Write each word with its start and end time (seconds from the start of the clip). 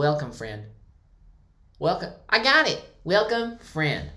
welcome, 0.00 0.32
friend. 0.32 0.64
Welcome. 1.78 2.14
I 2.26 2.42
got 2.42 2.66
it. 2.66 2.82
Welcome, 3.04 3.58
friend. 3.58 4.08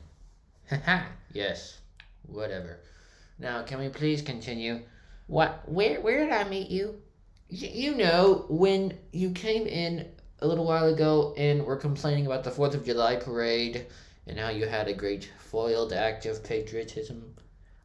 Haha. 0.70 1.02
yes. 1.34 1.78
Whatever. 2.26 2.80
Now, 3.38 3.64
can 3.64 3.80
we 3.80 3.90
please 3.90 4.22
continue? 4.22 4.80
What? 5.28 5.64
Where? 5.68 6.00
Where 6.00 6.24
did 6.24 6.32
I 6.32 6.46
meet 6.46 6.70
you? 6.70 7.02
Y- 7.52 7.72
you 7.74 7.96
know 7.96 8.46
when 8.48 8.98
you 9.12 9.32
came 9.32 9.68
in 9.68 10.08
a 10.40 10.48
little 10.48 10.64
while 10.64 10.86
ago 10.86 11.34
and 11.36 11.66
were 11.66 11.76
complaining 11.76 12.28
about 12.28 12.46
the 12.46 12.52
Fourth 12.52 12.76
of 12.76 12.86
July 12.86 13.18
parade 13.18 13.86
and 14.26 14.40
how 14.40 14.52
you 14.52 14.66
had 14.66 14.88
a 14.88 14.94
great 14.94 15.30
foiled 15.38 15.92
act 15.92 16.26
of 16.26 16.46
patriotism. 16.46 17.36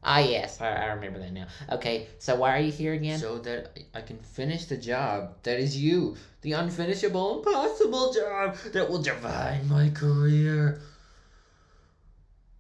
Ah, 0.03 0.21
yes, 0.21 0.61
I, 0.61 0.69
I 0.69 0.87
remember 0.87 1.19
that 1.19 1.33
now. 1.33 1.47
Okay, 1.73 2.07
so 2.19 2.37
why 2.37 2.57
are 2.57 2.61
you 2.61 2.71
here 2.71 2.93
again? 2.93 3.19
So 3.19 3.39
that 3.39 3.79
I 3.95 4.01
can 4.01 4.19
finish 4.19 4.67
the 4.67 4.77
job 4.77 5.35
that 5.43 5.59
is 5.59 5.77
you, 5.77 6.17
the 6.43 6.53
unfinishable, 6.53 7.39
impossible 7.39 8.13
job 8.13 8.57
that 8.73 8.89
will 8.89 9.03
define 9.03 9.69
my 9.69 9.91
career. 9.91 10.81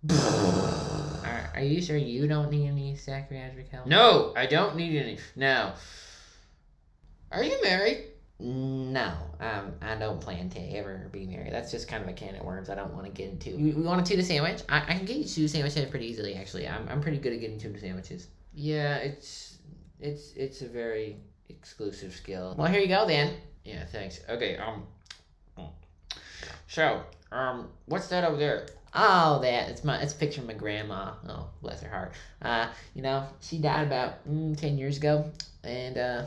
are, 0.10 1.50
are 1.54 1.62
you 1.62 1.80
sure 1.80 1.96
you 1.96 2.27
don't 2.27 2.50
need 2.50 2.66
any 2.66 2.96
psychiatric 2.96 3.68
help? 3.70 3.86
No, 3.86 4.32
I 4.36 4.46
don't 4.46 4.77
need 4.77 4.96
any. 4.98 5.18
Now, 5.36 5.74
are 7.30 7.44
you 7.44 7.56
married? 7.62 8.05
No, 8.88 9.12
um, 9.41 9.74
I 9.83 9.97
don't 9.97 10.20
plan 10.20 10.48
to 10.51 10.60
ever 10.60 11.09
be 11.12 11.27
married. 11.27 11.52
That's 11.52 11.70
just 11.70 11.88
kind 11.88 12.02
of 12.02 12.09
a 12.09 12.15
can 12.15 12.34
of 12.37 12.45
worms 12.45 12.70
I 12.70 12.74
don't 12.74 12.95
want 12.95 13.05
to 13.05 13.12
get 13.12 13.28
into. 13.28 13.51
You, 13.51 13.66
you 13.66 13.83
want 13.83 14.01
a 14.01 14.11
tuna 14.11 14.23
sandwich? 14.23 14.62
I, 14.69 14.78
I 14.78 14.95
can 14.97 15.05
get 15.05 15.16
you 15.19 15.24
tuna 15.24 15.48
sandwiches 15.48 15.91
pretty 15.91 16.06
easily, 16.06 16.34
actually. 16.34 16.66
I'm, 16.66 16.88
I'm 16.88 17.01
pretty 17.02 17.19
good 17.19 17.34
at 17.34 17.41
getting 17.41 17.59
tuna 17.59 17.78
sandwiches. 17.78 18.28
Yeah, 18.55 18.97
it's 18.97 19.59
it's 20.01 20.33
it's 20.37 20.62
a 20.62 20.69
very 20.69 21.16
exclusive 21.51 22.14
skill. 22.14 22.55
Well, 22.56 22.69
here 22.69 22.80
you 22.80 22.88
go 22.88 23.06
then. 23.06 23.34
Yeah, 23.64 23.84
thanks. 23.84 24.20
Okay, 24.28 24.56
um, 24.56 24.84
so 26.66 27.02
um, 27.30 27.69
what's 27.86 28.09
that 28.09 28.25
over 28.25 28.36
there? 28.36 28.66
Oh, 28.95 29.41
that 29.42 29.69
it's 29.69 29.84
my 29.84 30.00
it's 30.00 30.14
a 30.14 30.17
picture 30.17 30.41
of 30.41 30.47
my 30.47 30.55
grandma. 30.55 31.12
Oh, 31.28 31.48
bless 31.62 31.83
her 31.83 31.91
heart. 31.91 32.12
Uh, 32.41 32.69
you 32.95 33.03
know, 33.03 33.27
she 33.41 33.58
died 33.58 33.86
about 33.86 34.27
mm, 34.28 34.56
ten 34.56 34.78
years 34.78 34.97
ago, 34.97 35.30
and 35.64 35.98
uh, 35.98 36.25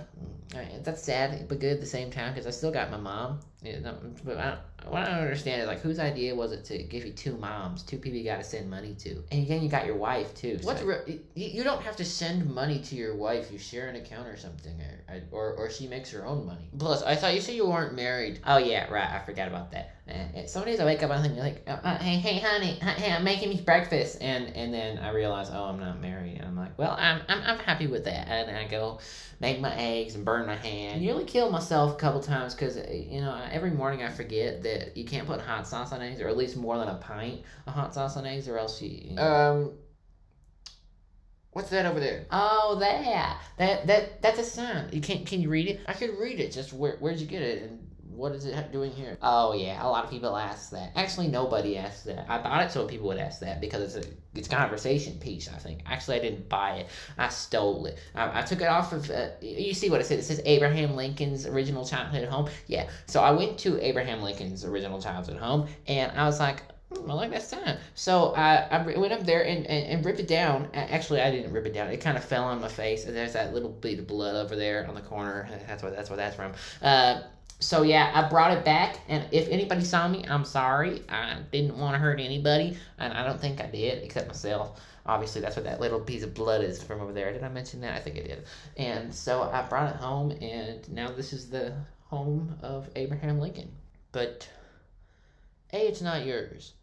mm, 0.54 0.84
that's 0.84 1.04
sad 1.04 1.48
but 1.48 1.60
good 1.60 1.74
at 1.74 1.82
the 1.82 1.88
same 1.88 2.12
time 2.12 2.34
because 2.34 2.46
I 2.46 2.52
still 2.52 2.72
got 2.72 2.92
my 2.92 2.98
mom. 2.98 3.40
You 3.64 3.80
know, 3.80 3.96
but 4.24 4.38
I, 4.38 4.58
what 4.88 5.04
I 5.04 5.12
don't 5.12 5.20
understand 5.20 5.62
is 5.62 5.68
like 5.68 5.82
whose 5.82 6.00
idea 6.00 6.34
was 6.34 6.52
it 6.52 6.66
to 6.66 6.82
give 6.82 7.06
you 7.06 7.12
two 7.12 7.38
moms, 7.38 7.84
two 7.84 7.98
people 7.98 8.18
you 8.18 8.24
got 8.24 8.38
to 8.38 8.44
send 8.44 8.70
money 8.70 8.96
to, 9.00 9.24
and 9.32 9.44
again 9.44 9.62
you 9.62 9.70
got 9.70 9.86
your 9.86 9.96
wife 9.96 10.34
too. 10.36 10.58
So 10.60 10.68
What's 10.68 10.82
re- 10.82 11.20
you, 11.36 11.48
you 11.48 11.64
don't 11.64 11.82
have 11.84 11.96
to 11.98 12.06
send 12.06 12.50
money 12.54 12.80
to 12.80 12.96
your 12.96 13.16
wife. 13.16 13.52
You 13.52 13.60
share 13.60 13.88
an 13.88 13.96
account 13.96 14.28
or 14.28 14.38
something, 14.38 14.74
or 15.10 15.22
or, 15.32 15.54
or 15.54 15.70
she 15.70 15.88
makes 15.88 16.12
her 16.12 16.26
own 16.26 16.46
money. 16.46 16.70
Plus, 16.78 17.04
I 17.04 17.16
thought 17.16 17.34
you 17.34 17.42
said 17.42 17.56
you 17.56 17.68
weren't 17.68 17.96
married. 17.96 18.40
Oh 18.46 18.58
yeah, 18.58 18.90
right. 18.92 19.10
I 19.12 19.20
forgot 19.20 19.48
about 19.48 19.72
that. 19.72 19.96
And 20.12 20.50
some 20.50 20.66
days 20.66 20.80
I 20.80 20.86
wake 20.86 21.04
up 21.04 21.12
and 21.12 21.26
I'm 21.26 21.38
like, 21.38 21.64
uh, 21.68 21.78
uh, 21.84 21.98
hey, 21.98 22.18
hey, 22.18 22.40
honey, 22.40 22.74
hey, 22.74 23.12
I'm 23.12 23.24
making 23.24 23.50
me 23.50 23.62
breakfast, 23.62 24.18
and 24.22 24.48
and 24.56 24.74
then 24.74 24.98
I 25.00 25.12
realize, 25.12 25.50
oh, 25.52 25.64
I'm 25.66 25.80
not 25.80 26.02
married, 26.02 26.38
and 26.38 26.46
I'm 26.46 26.58
like, 26.58 26.78
well, 26.78 26.96
I'm 26.98 27.22
I'm, 27.28 27.42
I'm 27.44 27.60
happy 27.60 27.88
with 27.88 28.06
that, 28.06 28.28
and 28.28 28.56
I 28.56 28.68
go 28.68 29.00
make 29.40 29.60
my 29.60 29.76
eggs 29.76 30.16
and 30.16 30.24
burn 30.24 30.46
my 30.46 30.56
hand. 30.56 30.98
I 30.98 31.00
nearly 31.00 31.26
kill 31.26 31.50
myself 31.50 31.94
a 31.94 31.96
couple 31.96 32.22
times 32.22 32.54
because 32.54 32.78
you 32.78 33.22
know 33.22 33.40
every 33.52 33.72
morning 33.72 34.04
I 34.04 34.10
forget 34.10 34.64
that 34.64 34.96
you 34.96 35.06
can't 35.06 35.28
put 35.28 35.42
hot 35.42 35.68
sauce 35.68 35.92
on 35.92 36.02
eggs, 36.02 36.22
or 36.22 36.28
at 36.28 36.38
least 36.38 36.58
more 36.58 36.78
than 36.78 36.88
a 36.88 36.96
pint 36.96 37.42
of 37.66 37.74
hot 37.74 37.94
sauce 37.94 38.18
on 38.18 38.26
eggs, 38.26 38.48
or 38.48 38.58
else 38.58 38.82
you. 38.82 38.90
you 38.90 39.16
know. 39.16 39.24
Um. 39.24 39.72
What's 41.54 41.70
that 41.72 41.86
over 41.86 42.00
there? 42.00 42.26
Oh, 42.32 42.78
that 42.80 43.38
that 43.58 43.88
that 43.88 44.22
that's 44.22 44.40
a 44.40 44.44
sign. 44.44 44.90
You 44.94 45.02
can't 45.02 45.26
can 45.26 45.42
you 45.42 45.50
read 45.50 45.68
it? 45.68 45.82
I 45.86 45.94
could 45.94 46.18
read 46.18 46.40
it. 46.40 46.52
Just 46.52 46.72
where 46.72 46.96
where'd 47.00 47.20
you 47.20 47.28
get 47.28 47.42
it? 47.42 47.64
And 47.64 47.80
what 48.10 48.32
is 48.34 48.46
it 48.46 48.72
doing 48.72 48.92
here? 48.92 49.18
Oh 49.22 49.54
yeah, 49.54 49.86
a 49.86 49.88
lot 49.88 50.06
of 50.06 50.10
people 50.10 50.38
ask 50.38 50.72
that. 50.72 50.92
Actually, 50.96 51.28
nobody 51.28 51.78
asked 51.78 52.06
that. 52.06 52.26
I 52.30 52.42
bought 52.42 52.64
it 52.64 52.72
so 52.72 52.86
people 52.86 53.08
would 53.08 53.18
ask 53.18 53.42
that 53.42 53.60
because 53.60 53.96
it's 53.96 54.08
a 54.08 54.10
it's 54.34 54.48
a 54.48 54.52
conversation 54.52 55.18
piece. 55.20 55.50
I 55.50 55.58
think. 55.58 55.82
Actually, 55.86 56.18
I 56.18 56.20
didn't 56.20 56.48
buy 56.48 56.76
it. 56.78 56.88
I 57.18 57.28
stole 57.28 57.86
it. 57.86 58.00
I, 58.16 58.40
I 58.40 58.42
took 58.44 58.62
it 58.62 58.68
off 58.68 58.94
of. 58.94 59.10
Uh, 59.10 59.32
you 59.42 59.74
see 59.74 59.90
what 59.90 60.00
it 60.00 60.06
says? 60.06 60.20
It 60.20 60.24
says 60.24 60.42
Abraham 60.46 60.96
Lincoln's 60.96 61.46
original 61.46 61.86
childhood 61.86 62.30
home. 62.30 62.50
Yeah. 62.68 62.90
So 63.08 63.22
I 63.22 63.32
went 63.32 63.58
to 63.60 63.78
Abraham 63.82 64.22
Lincoln's 64.22 64.64
original 64.64 65.02
childhood 65.02 65.38
home, 65.38 65.68
and 65.88 66.12
I 66.18 66.26
was 66.26 66.40
like, 66.40 66.64
I 66.94 67.14
like 67.14 67.32
that 67.32 67.44
sign. 67.44 67.78
So 67.96 68.34
I, 68.36 68.68
I 68.70 68.98
went 68.98 69.14
up 69.14 69.26
there 69.26 69.46
and, 69.46 69.66
and, 69.66 69.86
and 69.88 70.06
ripped 70.06 70.20
it 70.20 70.28
down. 70.28 70.68
Actually, 70.74 71.22
I 71.22 71.32
didn't 71.32 71.52
rip 71.52 71.66
it 71.66 71.74
down. 71.74 71.90
It 71.90 71.98
kind 71.98 72.18
of 72.18 72.24
fell 72.24 72.44
on 72.44 72.62
my 72.62 72.68
face. 72.68 73.06
And 73.06 73.16
there's 73.16 73.34
that 73.34 73.54
little 73.54 73.70
bit 73.70 74.00
of 74.00 74.08
blood 74.08 74.36
over 74.36 74.56
there 74.56 74.88
on 74.88 74.96
the 74.96 75.02
corner. 75.02 75.50
That's 75.68 75.84
what 75.84 75.96
that's 75.96 76.10
what 76.10 76.18
that's 76.18 76.36
from. 76.36 76.52
Uh, 76.82 77.22
so 77.62 77.84
yeah, 77.84 78.12
I 78.14 78.28
brought 78.28 78.58
it 78.58 78.66
back, 78.66 79.00
and 79.08 79.24
if 79.32 79.48
anybody 79.48 79.84
saw 79.84 80.08
me, 80.08 80.26
I'm 80.28 80.44
sorry. 80.44 81.04
I 81.08 81.38
didn't 81.52 81.78
want 81.78 81.94
to 81.94 82.00
hurt 82.00 82.20
anybody, 82.20 82.76
and 82.98 83.14
I 83.14 83.24
don't 83.24 83.40
think 83.40 83.62
I 83.62 83.68
did, 83.68 84.04
except 84.04 84.28
myself. 84.28 84.82
Obviously, 85.06 85.42
that's 85.42 85.56
what 85.56 85.66
that 85.66 85.80
little 85.80 86.00
piece 86.00 86.24
of 86.24 86.34
blood 86.34 86.64
is 86.64 86.82
from 86.82 87.02
over 87.02 87.14
there. 87.14 87.32
Did 87.32 87.44
I 87.44 87.50
mention 87.50 87.80
that? 87.82 87.96
I 87.96 88.00
think 88.00 88.18
I 88.18 88.22
did. 88.22 88.46
And 88.78 89.14
so 89.14 89.44
I 89.44 89.62
brought 89.62 89.94
it 89.94 89.98
home, 89.98 90.32
and 90.42 90.92
now 90.92 91.12
this 91.12 91.34
is 91.34 91.52
the 91.52 91.74
home 92.08 92.56
of 92.64 92.90
Abraham 92.96 93.40
Lincoln. 93.40 93.72
But 94.12 94.50
A, 95.72 95.88
it's 95.88 96.02
not 96.02 96.26
yours. 96.26 96.74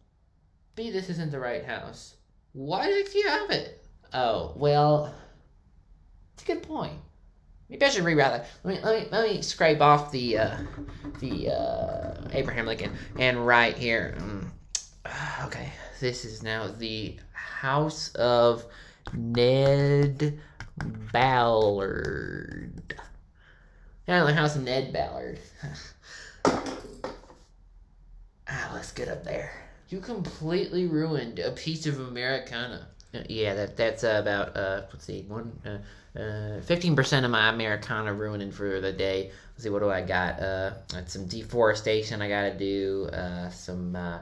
B, 0.79 0.91
this 0.93 1.11
isn't 1.11 1.33
the 1.33 1.41
right 1.41 1.65
house. 1.65 2.15
Why 2.53 2.87
did 2.87 3.13
you 3.13 3.27
have 3.27 3.51
it? 3.51 3.85
Oh, 4.13 4.53
well, 4.55 5.13
it's 6.33 6.45
a 6.45 6.47
good 6.47 6.63
point. 6.63 6.93
Maybe 7.69 7.85
I 7.85 7.89
should 7.89 8.05
rewrite 8.05 8.31
that. 8.31 8.47
Let 8.63 8.77
me 8.77 8.81
let 8.85 9.03
me 9.03 9.09
let 9.11 9.29
me 9.29 9.43
scrape 9.43 9.81
off 9.81 10.13
the 10.13 10.39
uh, 10.39 10.57
the 11.19 11.51
uh, 11.51 12.29
Abraham 12.31 12.67
Lincoln 12.67 12.93
and 13.19 13.45
right 13.45 13.77
here. 13.77 14.15
Um, 14.19 14.53
okay, 15.47 15.73
this 15.99 16.25
is 16.25 16.45
now 16.45 16.69
the 16.69 17.19
House 17.33 18.15
of 18.15 18.65
Ned 19.13 20.39
Ballard. 21.13 22.95
Yeah, 24.07 24.23
the 24.23 24.33
House 24.33 24.55
of 24.55 24.63
Ned 24.63 24.93
Ballard. 24.93 25.41
ah, 28.47 28.71
let's 28.73 28.93
get 28.93 29.09
up 29.09 29.25
there. 29.25 29.68
You 29.89 30.01
completely 30.01 30.87
ruined 30.87 31.39
a 31.39 31.51
piece 31.51 31.87
of 31.87 31.99
Americana. 32.01 32.89
Yeah, 33.27 33.55
that 33.55 33.77
that's 33.77 34.05
about 34.05 34.55
uh 34.55 34.83
let's 34.93 35.05
see 35.05 35.23
one 35.23 35.51
uh 36.15 36.61
fifteen 36.61 36.95
percent 36.95 37.25
of 37.25 37.31
my 37.31 37.49
Americana 37.49 38.13
ruining 38.13 38.53
for 38.53 38.81
the 38.81 38.93
day. 38.93 39.31
Let's 39.53 39.65
see 39.65 39.71
what 39.71 39.81
do 39.81 39.91
I 39.91 40.03
got? 40.03 40.41
Uh, 40.41 40.73
some 41.07 41.27
deforestation 41.27 42.21
I 42.21 42.29
got 42.29 42.43
to 42.43 42.59
do. 42.59 43.09
Uh, 43.13 43.49
some 43.49 43.97
uh, 43.97 44.19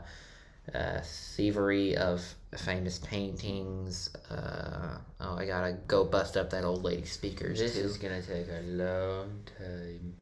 uh, 0.73 1.01
thievery 1.03 1.97
of 1.97 2.23
famous 2.57 2.99
paintings. 2.99 4.11
Uh, 4.31 4.99
oh, 5.21 5.37
I 5.37 5.47
gotta 5.47 5.79
go 5.87 6.05
bust 6.05 6.37
up 6.37 6.51
that 6.51 6.65
old 6.65 6.85
lady 6.85 7.05
speakers. 7.05 7.59
This 7.59 7.77
is 7.77 7.99
gonna 7.99 8.23
take 8.23 8.47
a 8.49 8.63
long 8.67 9.43
time. 9.59 10.15